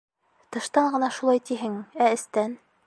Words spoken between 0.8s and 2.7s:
ғына шулай тиһең, ә эстән...